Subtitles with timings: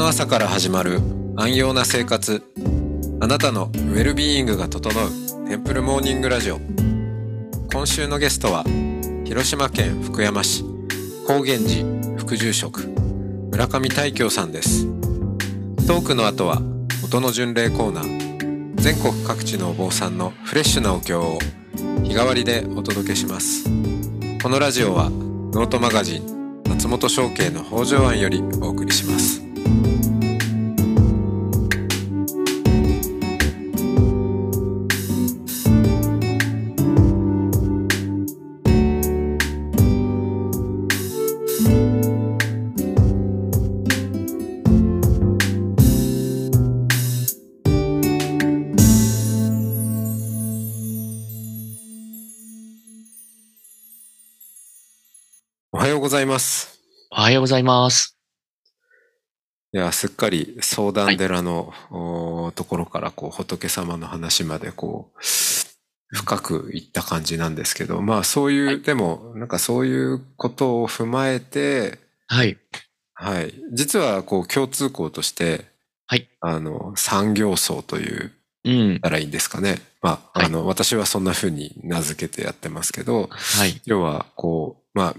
[0.00, 0.98] の朝から始まる
[1.36, 2.42] 安養な生活。
[3.20, 6.58] あなたのウェルビーイングが整うテンプルモーニングラジオ。
[7.70, 8.64] 今週のゲストは
[9.26, 10.64] 広島県福山市
[11.26, 12.88] 高原寺副住職
[13.50, 14.86] 村上大京さんです。
[15.86, 16.62] トークの後は
[17.04, 18.80] 音の巡礼コーナー。
[18.80, 21.38] 全国各地のお坊さんのフレッシュなお経を
[22.04, 23.64] 日替わりでお届けします。
[24.42, 29.49] このラジオはノートマガジン松本商家の北条庵よりお送りします。
[57.12, 58.16] おはようございます。
[59.72, 65.18] いやすっかり相談寺の、おところからこう仏様の話までこう
[66.16, 72.58] 深くいった感じなんですけどまあそういう、はいでもなんかそういうことを踏まえてはい。
[73.14, 75.64] はい実はこう共通項として
[76.06, 76.28] はい。
[76.40, 78.32] あの産業層という
[78.64, 79.00] うん。
[79.00, 83.80] たらいいんですかねまあ、はいあの私はそんな風に名付けてやってますけどはい。
[83.84, 85.16] 要はこうまあ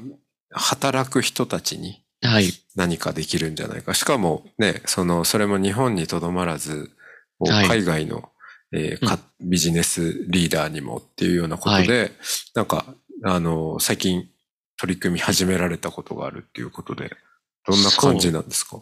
[0.51, 2.51] 働く人たちにはい。
[2.75, 3.93] 何かできるんじゃないか。
[3.93, 6.91] しかもね、その、それも日本にとどまらず、
[7.39, 8.29] 海外の、
[8.73, 12.11] えーかビジネスリーダーにもっていうようなことで、
[12.55, 12.85] なんか、
[13.23, 14.29] あの、最近
[14.77, 17.11] 取り組み始められたことがあるっていうことで、
[17.67, 18.81] どんな感じなんですか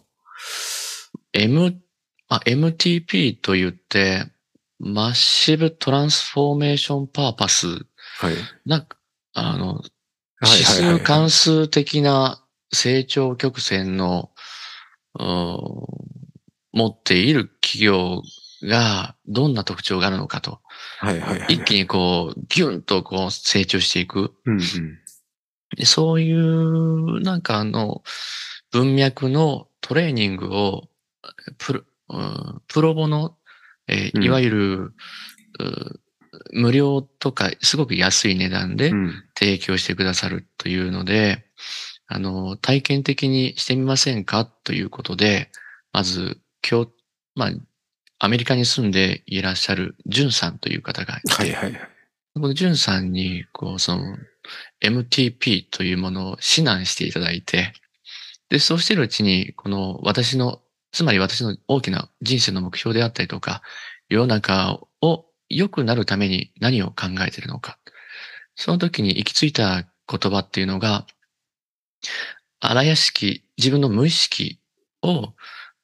[1.34, 1.82] ？M、
[2.28, 4.26] あ、MTP と言って、
[4.80, 7.68] マッシブトランスフォーメーションパーパス。
[7.68, 8.36] はい。
[8.66, 8.98] なんか、
[9.34, 9.92] あの、はい
[10.42, 14.32] 指数関数的な成長曲線の、
[16.72, 18.22] 持っている企業
[18.64, 20.60] がどんな特徴があるのかと。
[21.00, 21.56] はいはいはい。
[21.56, 24.34] 一気にこう、ギュンとこう成長していく。
[24.46, 24.62] うんうん。
[25.76, 28.04] でそういう、なんかあの、
[28.72, 30.90] 文脈のトレーニングを、
[31.58, 33.38] プロ、うんプロボの、
[33.88, 34.94] えーうんいわゆる、う
[36.52, 39.24] 無料とか、すごく安い値段でうん。
[39.38, 41.46] 提供してくださるというので、
[42.08, 45.52] あの、体験的にしてみませんかということで、
[45.94, 46.92] まず、今日、
[47.36, 47.52] まあ、
[48.20, 51.90] アメリカに住んでいらっしゃるジュンさんという方がいて、はいはいはい。
[52.34, 54.18] このジュンさんに、こう、その、
[54.82, 57.74] MTP というものを指南していただいて、
[58.50, 60.62] で、そうしているうちに、この私の、
[60.92, 63.62] つまり私の大きな人生の目標であったりとか、
[64.10, 64.89] 世の中を
[65.50, 67.78] 良くなるために何を考えているのか。
[68.56, 71.06] その時に行き着いた言葉っていうのが、
[72.60, 74.60] 荒屋敷、自分の無意識
[75.02, 75.34] を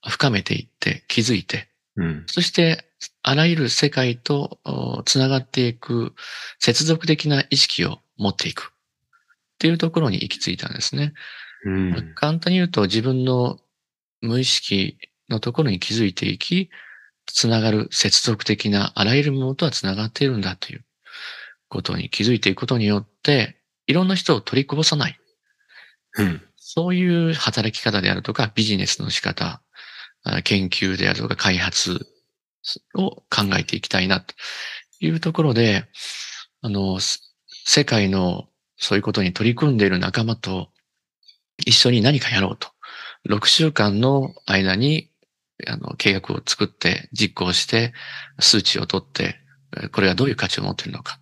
[0.08, 2.24] 深めていって、気づいて、うん。
[2.28, 2.86] そして、
[3.24, 6.14] あらゆる世界とおつながっていく
[6.60, 11.14] 接続的な意識を持っていくっていうところに行き着いたんですね。
[11.66, 12.14] うん。
[12.16, 13.60] 簡単に言うと自分の
[14.22, 14.98] 無意識
[15.30, 16.70] のところに気づいていき、
[17.26, 20.86] つながる接続的なあらゆるものとはつながっているんだという
[21.70, 25.18] ことに気づいていくことによって、いろんな人を取りこぼさない。
[26.18, 26.42] うん。
[26.56, 29.62] そういう働き方であるとか、ビジネスの仕方、
[30.24, 32.08] あ研究であるとか、開発
[32.96, 34.34] を考えていきたいなと
[35.00, 35.86] いうところで、
[36.62, 38.48] あの、す世界の
[38.78, 40.70] そういうことに取り組んでいる仲間と
[41.66, 42.70] 一緒に何かやろうと。
[43.30, 45.10] 6週間の間に、
[45.68, 47.94] あの、計画を作って、実行して、
[48.40, 49.40] 数値を取って、
[49.78, 51.20] えこれがどういう価値を持っているのか、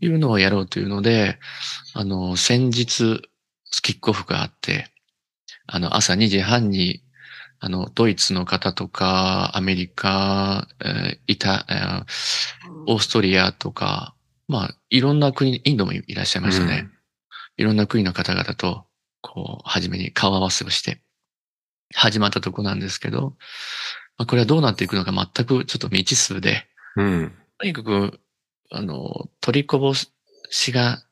[0.00, 1.38] いうのをやろうというので、
[1.94, 3.22] あの、先日、
[3.82, 4.90] キックオフがあって、
[5.66, 7.02] あの、朝2時半に、
[7.60, 12.04] あの、ドイツの方とか、アメリカ、えーイタ、えー
[12.86, 14.14] オーストリアとか、
[14.46, 16.88] まあ、いろんな国、インドもいらっしゃいましたね。
[17.56, 18.84] いろんな国の方々と、
[19.22, 21.00] こう、初めに顔合わせをして、
[21.94, 23.34] 始まったとこなんですけど、
[24.18, 27.32] まあ、これはどうなっていくのか全くちょっと未知数で、うん。
[27.58, 28.20] とにかく、
[28.70, 30.10] あの、取りこぼし
[30.72, 31.02] が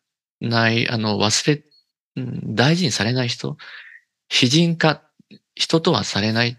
[0.40, 1.62] ない、あの、忘れ、
[2.16, 3.56] うん大事にされない人、
[4.28, 5.02] 非人化、
[5.54, 6.58] 人とはされない、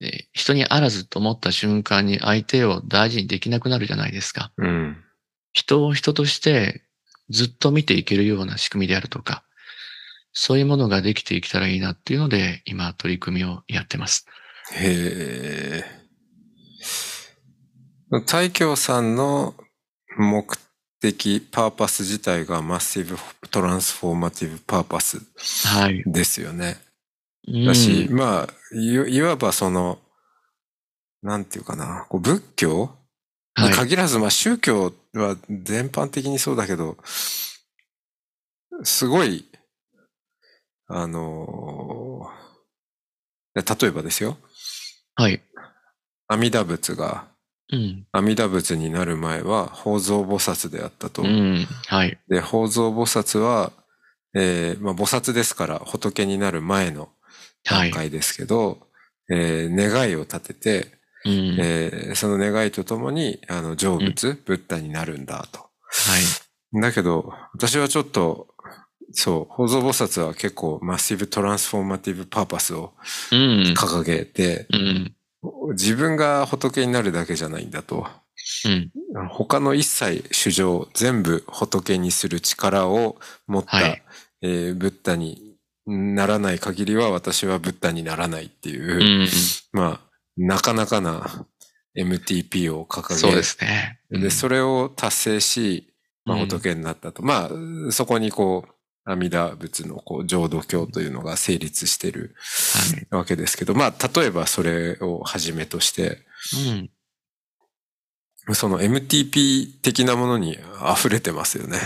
[0.00, 4.52] えー人にあらずと思った瞬間に相手を大事にできなくなるじゃないですか。
[4.56, 4.96] うん。
[5.52, 6.82] 人を人として
[7.30, 9.44] ずっと見ていけるような仕組みであるとか、
[10.32, 14.26] そういうものができていけたらいいなっていうので、今取り組みをやってます。
[14.72, 15.84] へえ。
[18.26, 19.54] 大京さんの
[20.18, 20.46] 目
[21.00, 23.16] 的、パーパス自体がマッシブ
[23.50, 25.20] トランスフォーマティブパーパス
[25.66, 26.02] はい。
[26.06, 26.76] ですよね。
[27.66, 29.98] だし、うんまあ、いいわばその、
[31.22, 32.90] なんていうかな、こう仏教
[33.56, 33.74] にはい。
[33.74, 36.96] 限らず、まあ宗教は全般的にそうだけど、
[38.82, 39.44] すごい、
[40.92, 42.50] あのー
[43.82, 44.38] 例えばですよ、
[45.16, 45.42] はい。
[46.28, 47.26] 阿弥陀仏が、
[47.72, 48.06] うん。
[48.12, 51.22] 阿弥陀仏になる前は、宝蔵菩薩であったと。
[51.22, 51.66] うん。
[51.88, 52.16] はい。
[52.28, 53.72] で、宝蔵菩薩は、
[54.34, 57.08] えーまあ、菩薩ですから仏になる前の
[57.66, 57.90] はい。
[57.90, 58.86] 段階ですけど、
[59.30, 60.86] えー願いを立てて、
[61.24, 61.56] うん。
[61.60, 65.58] えーその願いとともに、あの、成仏、ブッダになるんだと。
[65.58, 65.66] は
[66.76, 66.80] い。
[66.80, 68.49] だけど、私はちょっと、
[69.12, 72.92] そう、宝蔵菩薩は結構マッシブトランスフォーマティブパーパスを
[73.32, 73.38] うん。
[73.76, 75.14] 掲げて、うん。
[75.72, 78.06] 自分が仏になるだけじゃないんだと。
[78.66, 79.28] うん。
[79.28, 83.16] 他の一切主情全部仏にする力を
[83.46, 84.02] 持った、はい
[84.42, 85.56] えーブッダに
[85.86, 89.28] ならない限りは私はブッダにならないっていうう、ん。
[89.72, 91.46] まあ、なかなかな
[91.98, 94.00] MTP を掲げそうですね。
[94.10, 95.92] で、それを達成し、
[96.24, 97.22] まあ、うん仏になったと。
[97.22, 97.50] ま
[97.88, 98.72] あ、そこにこう、
[99.04, 103.16] 阿弥陀仏のこう浄土教というのが成立してるはい。
[103.16, 106.18] わけですけど、まあ、例えばそれをはじめとして、
[108.48, 108.54] うん。
[108.54, 110.58] その MTP 的なものに
[110.96, 111.78] 溢れてますよね。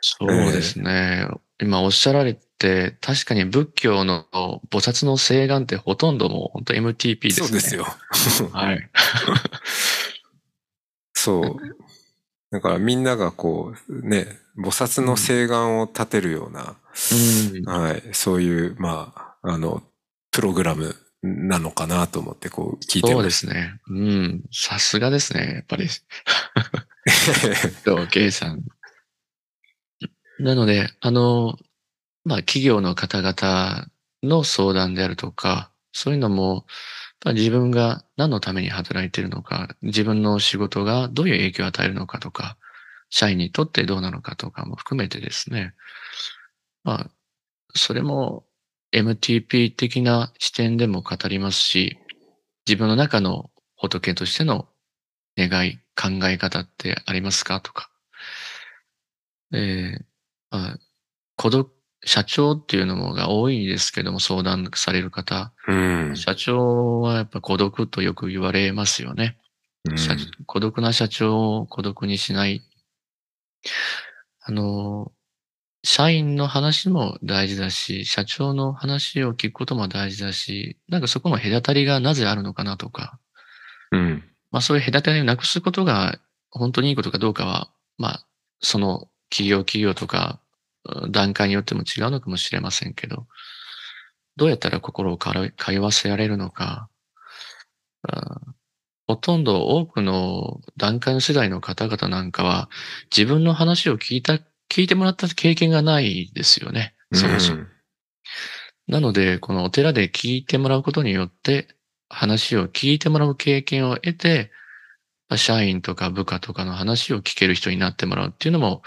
[0.00, 1.28] そうですね。
[1.60, 4.26] 今おっしゃられて、確かに仏教の
[4.70, 7.46] 菩薩の誓願ってほとんどもう本当 MTP ですね。
[7.46, 7.86] そうですよ。
[8.52, 8.90] はい。
[11.14, 11.56] そう。
[12.52, 14.26] だからみんながこう、ね、
[14.58, 16.76] 菩薩の誓願を立てるような、
[17.56, 17.64] うん。
[17.64, 19.82] はい、そういう、まあ、あの、
[20.30, 23.22] プログラムなのかなと思ってこう聞いてそうま。
[23.22, 23.80] ですすね。
[23.88, 24.42] うん。
[24.52, 25.54] さすがですね。
[25.54, 25.88] やっぱり。
[27.84, 28.62] と、ケイさん。
[30.38, 31.56] なので、あの、
[32.24, 33.86] まあ、企業の方々
[34.22, 36.64] の相談であるとか、そういうのも、まあ
[37.24, 42.56] 自分が何のために働いているのか、自分の仕事がどういう影響を与えるのかとか、
[43.10, 45.74] 社員にとってどうなのかとかも含めてですね。
[46.82, 47.10] まあ、
[47.74, 48.44] それも
[48.92, 51.98] MTP 的な視点でも語りますし、
[52.66, 54.68] 自分の中の仏としての
[55.36, 57.90] 願い、考え方ってありますかとか。
[59.52, 60.04] えー
[60.50, 60.78] まあ、
[61.36, 61.72] 孤独、
[62.04, 65.52] 社長っていうのもが多いですけども、相談される方。
[65.68, 65.74] う
[66.10, 66.16] ん。
[66.16, 69.38] 社長はやっぱ孤独とよく言われますよね。
[69.84, 70.14] うん社
[70.46, 72.62] 孤独な社長を孤独にしない。
[74.40, 75.12] あの、
[75.84, 83.18] 社員の話も大事だし、社長の話を聞くことも大事だし、なんかそこの隔たりがなぜあるのかなとか、
[83.90, 84.24] うん。
[84.52, 86.18] まあそういう隔たりをなくすことが
[86.50, 88.26] 本当にいいことかどうかは、まあ
[88.60, 90.41] その企業企業とかうん
[91.10, 93.26] 段階によっても違うのかもしれませんけど、
[94.36, 96.88] どうやったら心を通わせられるのか、
[98.02, 98.40] あ
[99.06, 102.70] ほとんど多くの段階の世代の方々なんかは
[103.14, 104.38] 自分の話を聞いた、
[104.70, 106.94] 聞いてもらった経験がないですよね。
[107.12, 107.64] そもそも。
[108.88, 111.68] なので、このお寺で聞いてもらうことによって、
[112.08, 114.50] 話を聞いてもらう経験を得て、
[115.28, 118.82] まあ社員とか部下とかの話を聞ける人になってもらうっていうのも、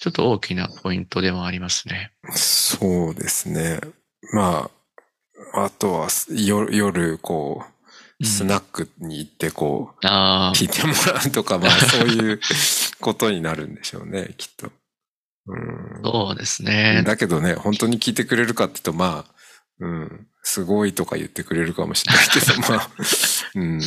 [0.00, 2.12] ちょっと大きなポイントでもありますね。
[2.32, 3.80] そうですね。
[4.32, 4.70] ま
[5.54, 7.64] あ、あとは夜、夜こ
[8.20, 12.40] う、スナックに行ってこう、ああ、聞いてもらうとか、まあ そういう
[13.00, 14.72] ことになるんでしょうね、きっと。
[15.46, 17.02] うんそうですね。
[17.06, 19.34] だけどね、本当に聞いてくれるかって言うと、まあ、
[19.80, 22.90] うん、すごいとか言ってくれるかもしれないけど、まあ、
[23.54, 23.80] うん、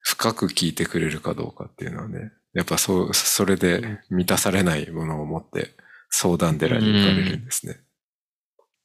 [0.00, 5.76] 深く聞いてくれるかどうかっていうのはね、やっぱそう、それで満たされないものを持って
[6.08, 7.80] 相談寺に行かれるんですね。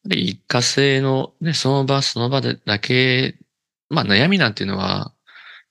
[0.04, 3.38] で一過性の、ね、その場その場でだけ、
[3.90, 5.13] まあ悩みなんていうのは、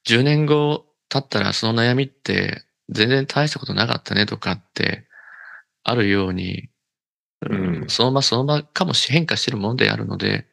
[0.06, 5.04] 10年後経ったらその悩みって全然大したことなかったねとかって
[5.84, 6.70] あるように、
[7.42, 10.46] うんその場その場かもし変化してるものであるので、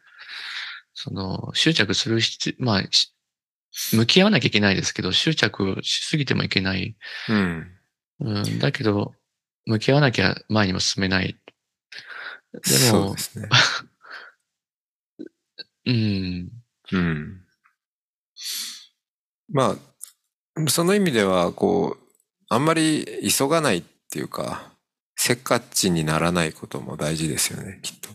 [0.93, 3.13] その執着する必要、まあ、し
[3.93, 6.95] 向き合わなきゃいけないですけど、執着しすぎてもいけない。
[7.29, 7.71] うん。
[8.19, 9.13] うん、だけど、
[9.65, 11.37] 向き合わなきゃ前にも進めない。
[12.53, 13.49] でもそうで、すね。
[15.85, 16.49] うん、
[16.91, 17.41] うん。
[19.49, 19.77] ま
[20.57, 22.03] あ、その意味では、こう、
[22.49, 23.05] あんまり
[23.37, 24.71] 急がないっていうか、
[25.15, 28.09] せっかちにならないことも大事ですよね、きっと。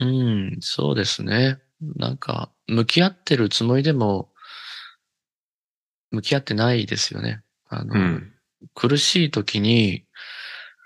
[0.00, 1.58] うん、そうですね。
[1.96, 4.30] なんか、向き合ってるつもりでも、
[6.14, 7.42] 向き合ってないですよね。
[7.68, 8.32] あの、うん。
[8.74, 10.04] 苦しい時に、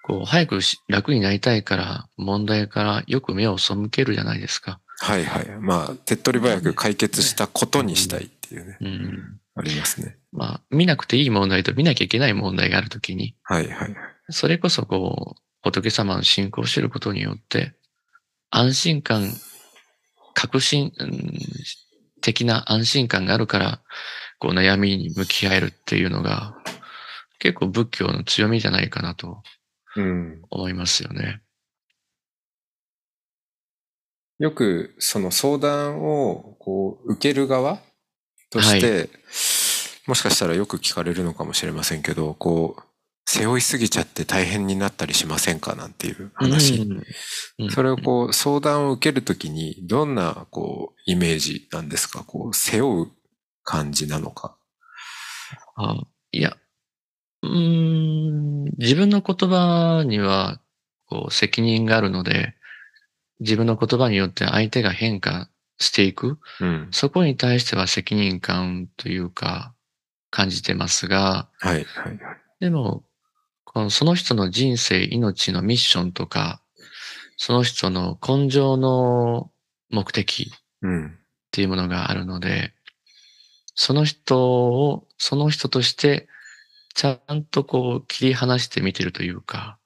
[0.04, 4.80] こう、早くし楽になりたいから、問題からよく目を背けるじゃないですか。
[5.00, 5.48] はいはい。
[5.60, 9.40] まあ、手っ取り早く解決したことにしたいっていうね、うん。
[9.54, 10.16] ありますね。
[10.32, 13.94] まあ、見なくていい問題と見なきゃいけない問題があるときに、はいはいはい。
[14.30, 17.74] それこそこう、仏様の信仰を知ることによって、
[18.50, 19.30] 安心感、
[20.34, 21.38] 確信、うん
[22.20, 23.80] 的な安心感があるから、
[24.38, 26.56] こう悩みに向き合えるっていうのが、
[27.38, 29.42] 結構仏教の強みじゃないかなと
[29.96, 30.42] うん。
[30.50, 31.40] 思いますよね。
[34.38, 37.80] よく、その相談を、こう、受ける側
[38.50, 39.10] として、
[40.06, 42.82] もしかしたらよく聞かれるのかもしれませんけど、こう、
[43.26, 46.76] 背負いすぎちゃって大変になったりしませんかなんていう話。
[46.82, 46.94] うんう
[47.66, 52.22] んそれをこう、相談を受けるときに、どんな、こう、イメージなんですか？
[52.22, 53.10] こう、背負う
[53.68, 54.56] 感じなのか。
[55.76, 56.00] あ
[56.32, 56.56] いや、
[57.42, 60.58] うーん、自分の言葉には、
[61.04, 62.54] こう、責任があるので、
[63.40, 66.38] 自分の言葉によって相手が変化していく。
[66.60, 66.88] うん。
[66.92, 69.74] そこに対しては責任感というか、
[70.30, 72.18] 感じてますが、はい、はい、はい。
[72.60, 73.04] でも、
[73.64, 76.62] このその人の人生、命のミッションとか、
[77.36, 79.50] その人の根性の
[79.90, 81.06] 目的うん。
[81.08, 81.10] っ
[81.50, 82.72] ていうものがあるので、
[83.80, 86.26] その人を、その人として、
[86.94, 89.78] ちゃんとこう切り離して見てるというか、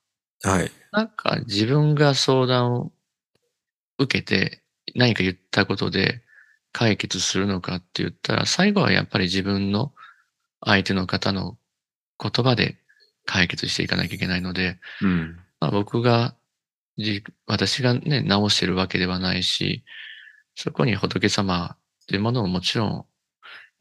[0.43, 0.73] はい。
[0.93, 2.93] なんか自分が相談を
[3.99, 4.63] 受けて
[4.95, 6.23] 何か言ったことで
[6.73, 9.93] 解決するのかって言ったら、最後はやっぱり自分の
[10.65, 11.59] 相手の方の
[12.19, 12.79] 言葉で
[13.27, 15.39] 解決していかなきゃいけないので、うん。
[15.61, 16.35] まあ、僕が
[16.97, 19.85] じ、私がね、直してるわけではないし、
[20.55, 23.07] そこに仏様っていうものももちろん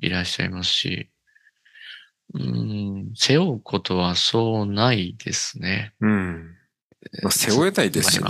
[0.01, 1.09] いらっしゃいますし、
[2.33, 5.93] うーん、背負うことはそうないですね。
[6.01, 6.55] うん。
[7.23, 8.21] まあ、背負えないですし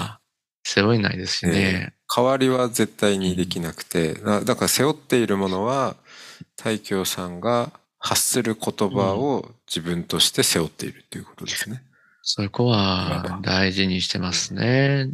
[0.64, 1.94] 背負えないですしね。
[2.14, 5.96] 代わりは絶対にできなくて、だだから背負っているものは、
[6.56, 11.84] 大京さんが発する言葉を自分として背負っているっていうことですね。
[12.22, 15.10] そこは大事にしてますね。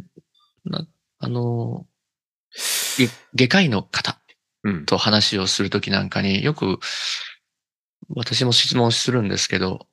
[0.64, 0.86] な
[1.18, 1.86] あの、
[2.98, 4.17] げ外科医の方うん。
[4.86, 6.78] と話をするときなんかによく
[8.14, 9.86] 私も質問するんですけど、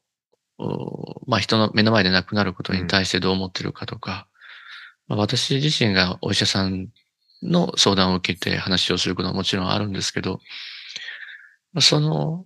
[0.57, 4.27] おまあ人の目の前で亡くなることに対してどう思ってるかとか、
[5.07, 6.87] まあ、私自身がお医者さん
[7.43, 10.39] の相談を受けて話をすることはもちろんあるんですけど、
[11.73, 12.45] まあその、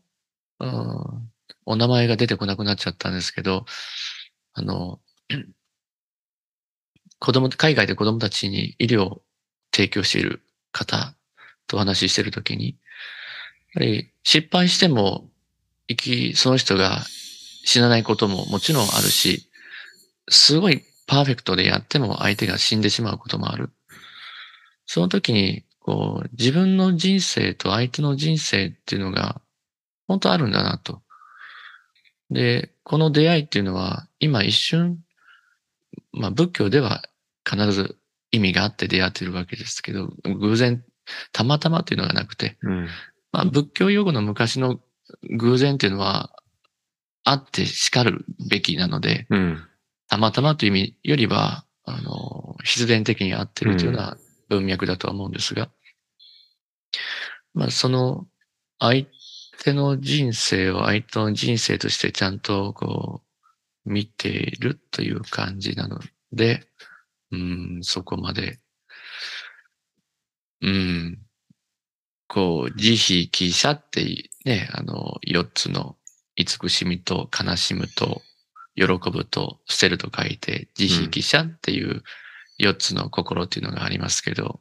[0.59, 1.29] うん
[1.65, 3.65] お名前が出てこなくなっちゃったんですけど、
[4.53, 4.99] あの、
[7.19, 9.21] 子供、海外で子供たちに医療を
[9.71, 11.15] 提供している方
[11.69, 12.75] と話ししてるときに、やっ
[13.75, 15.29] ぱり失敗しても、
[15.87, 17.03] 生き、その人が
[17.63, 19.49] 死なないことももちろんあるし、
[20.27, 23.71] すごいパーフェクトでやっても相手が死んでしまうこともある。
[24.85, 29.41] その時に、こう、自分の人生と相手の人生っていうのが、
[30.07, 31.01] 本当あるんだなと。
[32.31, 34.99] で、この出会いっていうのは、今一瞬、
[36.11, 37.03] まあ仏教では
[37.47, 37.97] 必ず
[38.31, 40.83] 意味があって出会ってるわけですけど、偶然、
[41.31, 42.87] たまたまっていうのがなくて、うん。
[43.31, 44.79] まあ仏教用語の昔の
[45.37, 46.31] 偶然っていうのは、
[47.23, 49.63] あって叱るべきなので、うん。
[50.07, 54.17] たまたまという意味よりは、あの、必然的に合ってるというような
[54.49, 55.69] 文脈だとは思うんですが、
[57.53, 58.27] まあその
[58.79, 59.05] 相
[59.63, 63.21] 手の人生を相手の人生としてちゃんとこ
[63.85, 65.99] う見ているという感じなの
[66.31, 66.67] で、
[67.31, 68.59] うん、そこまで、
[70.61, 71.19] うん、
[72.27, 75.97] こう、慈悲、喜捨ってね、あの、四つの
[76.35, 78.21] 慈しみと悲しむと
[78.75, 82.03] 喜ぶと捨てると書いて、慈悲、喜捨っていう
[82.57, 84.59] 四つの心っていうのがありますけど、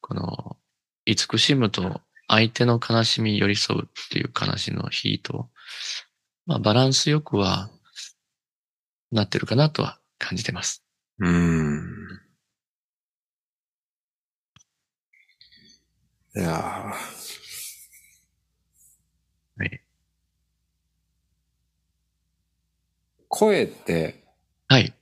[0.00, 0.56] この、
[1.04, 5.48] 慈しむと相手の悲しみ寄り添うっていう悲しみの日と、
[6.46, 7.70] まあバランスよくは
[9.10, 10.84] なってるかなとは感じてます。
[11.18, 12.21] うん。
[16.34, 16.52] いやー
[19.58, 19.82] はい。
[23.28, 24.24] 声って、
[24.68, 24.94] はい。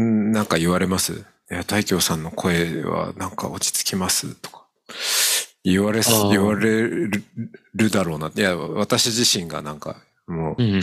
[0.00, 1.12] んなんか言われます？
[1.50, 4.34] いや、大京さんの声はなんか落ち着きます？
[4.36, 4.66] とか。
[5.64, 7.10] 言われ言われる
[7.74, 8.32] るだろうな。
[8.34, 10.82] いや、私自身がなんか、もう、うん。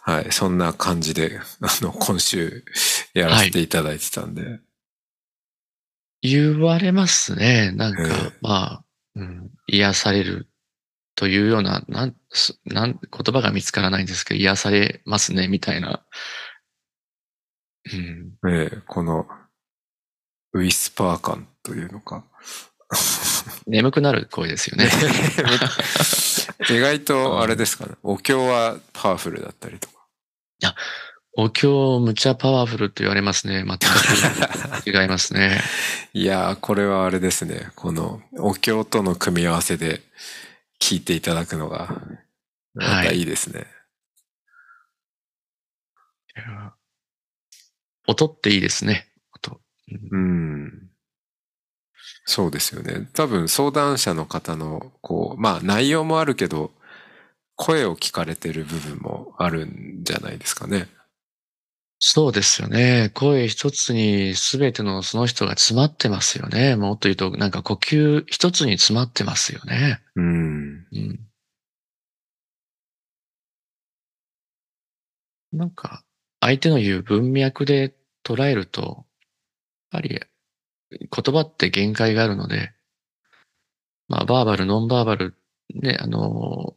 [0.00, 2.64] はい、そんな感じで、あの、今週
[3.12, 4.60] やらせていただいてたんで。
[6.22, 7.72] 言われますね。
[7.72, 8.84] なんか、ええまあ、
[9.16, 10.48] うん、癒される
[11.16, 16.04] というような、なん、すなん、言葉が見つからないんですけど、癒されますね、みたいな。
[17.92, 18.32] うん。
[18.48, 19.26] ええこの、
[20.54, 22.24] ウィスパー感というのか。
[23.66, 24.88] 眠くなる声ですよね。
[26.70, 27.94] 意外とあれですかね。
[28.02, 30.06] お経はパワフルだったりとか。
[31.34, 33.64] お経むちゃパワフルと言われますね。
[33.66, 35.62] 全く違いますね。
[36.12, 37.70] いやー、これはあれですね。
[37.74, 40.02] このお経との組み合わせで
[40.78, 42.02] 聞いていただくのが、
[42.74, 43.66] またいいですね。
[46.36, 46.74] いや
[48.06, 49.08] 音っていいですね。
[49.34, 49.60] 音。
[50.12, 50.90] うんうん。
[52.26, 53.08] そうですよね。
[53.14, 56.72] 多分相談者の方の、こう、まあ内容もあるけど、
[57.56, 60.88] 声を聞かれてる部分もあるんじゃないですかね。
[62.04, 63.10] そうですよね。
[63.14, 66.74] 声一つに全てのその人が詰まってますよね。
[66.74, 70.00] もっと言うと、なんか呼吸一つに詰まってますよね。
[70.16, 70.86] うん。
[70.92, 71.20] うん。
[75.52, 76.04] なんか、
[76.40, 77.94] 相手の言う文脈で
[78.24, 79.06] 捉えると、
[79.92, 80.20] やっぱり
[80.90, 82.72] 言葉って限界があるので、
[84.08, 85.34] まあ、バーバル、ノンバーバル、
[85.74, 86.74] ね、あの、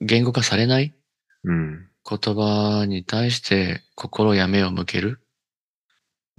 [0.00, 0.94] 言語化されない
[1.44, 1.87] うん。
[2.08, 5.20] 言葉に対して心や目を向ける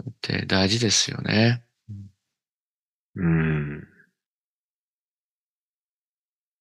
[0.10, 1.62] って大事ですよね。
[3.16, 3.88] うん。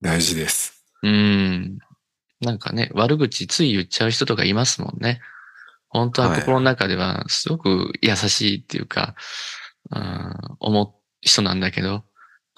[0.02, 0.84] 大事です。
[1.02, 1.78] うん。
[2.40, 5.20] なんかね、悪口つい言っちゃう人とかいますもんね。
[5.88, 9.14] 本当ははい心の中ではすごく優しいっていうか、
[9.90, 12.04] うん、思う人なんだけど、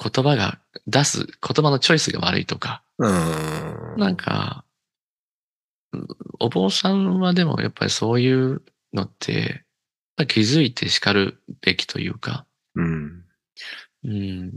[0.02, 3.94] 言葉が出す、言葉のチョイスが悪いとか、うん。
[3.98, 4.69] なんか、うん
[6.38, 9.64] お坊さんはでもやっぱりそういうのって、
[10.28, 13.24] 気づいて叱るべきというか、うん。
[14.04, 14.52] うん。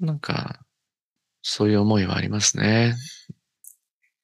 [0.00, 0.60] なんか、
[1.42, 2.96] そういう思いはありますね。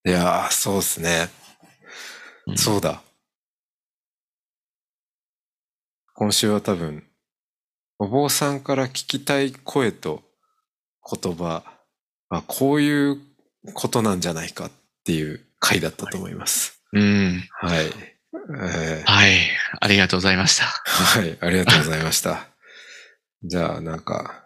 [0.06, 1.28] いやー、そうですね。
[2.46, 3.02] うんそうだ。
[6.14, 7.04] 今週は多分、
[7.98, 10.22] お坊さんから聞きたい声と
[11.22, 11.62] 言葉、
[12.30, 13.18] あ、こういう
[13.74, 14.70] ことなんじゃないかっ
[15.10, 16.80] ていう回だったと思います。
[16.92, 17.42] うん。
[17.50, 17.86] はい。
[17.86, 19.32] えーはい。
[19.80, 20.64] ありがとうございました。
[20.64, 22.46] はい、ありがとうございました。
[23.42, 24.44] じゃあ、なんか、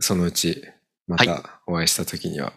[0.00, 0.62] そのうち、
[1.06, 2.54] まはいたお会いした時には、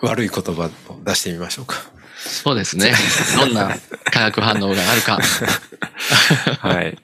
[0.00, 1.76] 悪い言葉を出してみましょうか。
[2.16, 2.94] そうですね。
[3.36, 3.76] どんな
[4.10, 5.18] 化学反応があるか。
[6.66, 6.96] はい。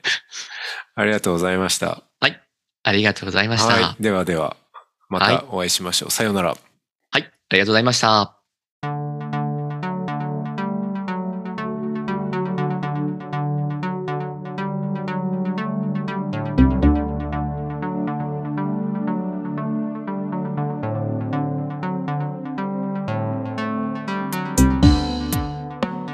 [0.95, 2.03] ありがとうございました。
[2.83, 3.67] ありがとうございました。
[3.69, 3.73] は。
[3.75, 4.57] はいではでは、
[5.11, 6.11] まはいたお会いしましょう。
[6.11, 6.53] さようなら。
[6.53, 6.57] い。
[7.13, 8.38] ありがとうございました。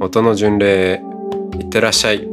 [0.00, 1.02] 音の巡礼
[1.58, 2.27] いってらっしゃい。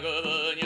[0.00, 0.65] ずぜぐ